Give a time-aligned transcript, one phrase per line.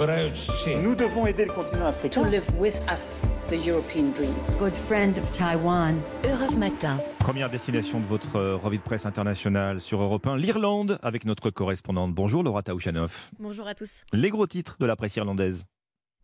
[0.00, 2.22] Nous devons aider le continent africain.
[2.22, 4.32] To live with us, the European dream.
[4.58, 6.00] Good friend of Taiwan.
[6.24, 6.96] Europe Matin.
[7.18, 11.50] Première destination de votre euh, revue de presse internationale sur Europe 1, l'Irlande, avec notre
[11.50, 12.14] correspondante.
[12.14, 13.30] Bonjour Laura Taouchanoff.
[13.38, 14.04] Bonjour à tous.
[14.14, 15.66] Les gros titres de la presse irlandaise.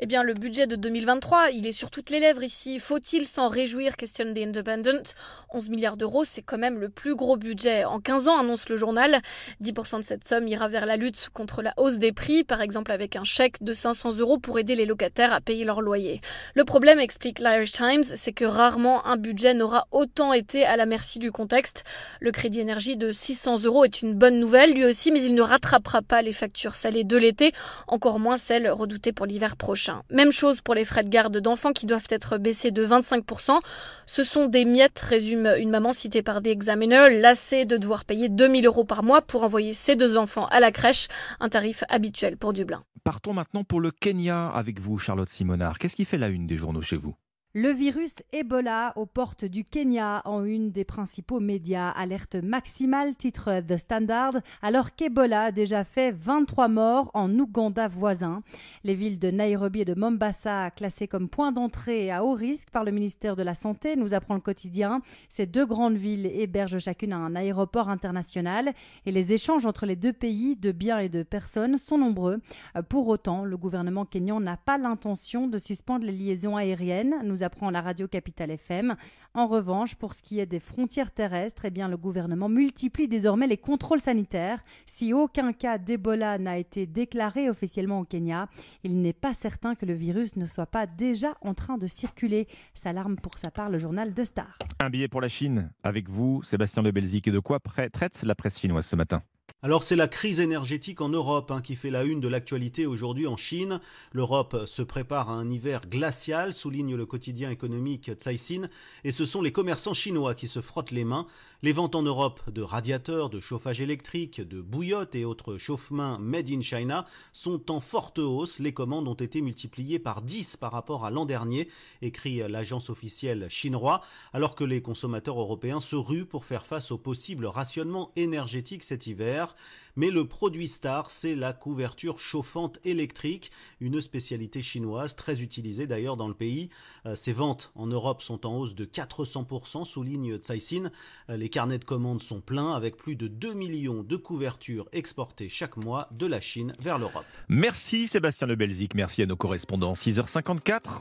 [0.00, 2.80] Eh bien, le budget de 2023, il est sur toutes les lèvres ici.
[2.80, 5.14] Faut-il s'en réjouir Question The Independent.
[5.50, 8.76] 11 milliards d'euros, c'est quand même le plus gros budget en 15 ans, annonce le
[8.76, 9.20] journal.
[9.62, 12.90] 10% de cette somme ira vers la lutte contre la hausse des prix, par exemple
[12.90, 16.20] avec un chèque de 500 euros pour aider les locataires à payer leur loyer.
[16.56, 20.86] Le problème, explique l'Irish Times, c'est que rarement un budget n'aura autant été à la
[20.86, 21.84] merci du contexte.
[22.18, 25.42] Le crédit énergie de 600 euros est une bonne nouvelle, lui aussi, mais il ne
[25.42, 27.52] rattrapera pas les factures salées de l'été,
[27.86, 29.83] encore moins celles redoutées pour l'hiver prochain.
[30.10, 33.60] Même chose pour les frais de garde d'enfants qui doivent être baissés de 25%.
[34.06, 38.28] Ce sont des miettes, résume une maman citée par des examineurs, lassée de devoir payer
[38.28, 41.08] 2000 euros par mois pour envoyer ses deux enfants à la crèche,
[41.40, 42.82] un tarif habituel pour Dublin.
[43.04, 45.78] Partons maintenant pour le Kenya avec vous, Charlotte Simonard.
[45.78, 47.14] Qu'est-ce qui fait la une des journaux chez vous?
[47.56, 51.90] Le virus Ebola aux portes du Kenya en une des principaux médias.
[51.90, 58.42] Alerte maximale, titre The Standard, alors qu'Ebola a déjà fait 23 morts en Ouganda voisin.
[58.82, 62.82] Les villes de Nairobi et de Mombasa, classées comme point d'entrée à haut risque par
[62.82, 65.00] le ministère de la Santé, nous apprend le quotidien.
[65.28, 68.74] Ces deux grandes villes hébergent chacune un aéroport international
[69.06, 72.40] et les échanges entre les deux pays de biens et de personnes sont nombreux.
[72.88, 77.14] Pour autant, le gouvernement kenyan n'a pas l'intention de suspendre les liaisons aériennes.
[77.44, 78.96] Apprend la radio Capitale FM.
[79.34, 83.46] En revanche, pour ce qui est des frontières terrestres, eh bien, le gouvernement multiplie désormais
[83.46, 84.64] les contrôles sanitaires.
[84.86, 88.48] Si aucun cas d'Ebola n'a été déclaré officiellement au Kenya,
[88.82, 92.48] il n'est pas certain que le virus ne soit pas déjà en train de circuler.
[92.74, 94.58] S'alarme pour sa part le journal de Star.
[94.80, 95.70] Un billet pour la Chine.
[95.82, 97.28] Avec vous, Sébastien de Belzic.
[97.28, 99.22] De quoi traite la presse chinoise ce matin?
[99.64, 103.26] Alors c'est la crise énergétique en Europe hein, qui fait la une de l'actualité aujourd'hui
[103.26, 103.80] en Chine.
[104.12, 108.68] L'Europe se prépare à un hiver glacial, souligne le quotidien économique Caixin,
[109.04, 111.26] et ce sont les commerçants chinois qui se frottent les mains.
[111.62, 116.50] Les ventes en Europe de radiateurs, de chauffage électrique, de bouillottes et autres chauffe-mains made
[116.50, 118.58] in China sont en forte hausse.
[118.58, 121.70] Les commandes ont été multipliées par 10 par rapport à l'an dernier,
[122.02, 124.00] écrit l'agence officielle chinoise,
[124.34, 129.06] alors que les consommateurs européens se ruent pour faire face au possible rationnement énergétique cet
[129.06, 129.53] hiver.
[129.96, 136.16] Mais le produit star, c'est la couverture chauffante électrique, une spécialité chinoise très utilisée d'ailleurs
[136.16, 136.68] dans le pays.
[137.06, 140.90] Euh, ses ventes en Europe sont en hausse de 400%, souligne Caixin.
[141.30, 145.48] Euh, les carnets de commandes sont pleins avec plus de 2 millions de couvertures exportées
[145.48, 147.24] chaque mois de la Chine vers l'Europe.
[147.48, 149.94] Merci Sébastien Le Belzic, merci à nos correspondants.
[149.94, 150.90] 6h54.